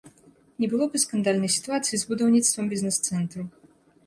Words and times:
Не 0.61 0.69
было 0.71 0.87
б 0.93 0.99
і 1.01 1.01
скандальнай 1.03 1.53
сітуацыі 1.57 1.95
з 2.05 2.09
будаўніцтвам 2.13 2.65
бізнес-цэнтру. 2.73 3.49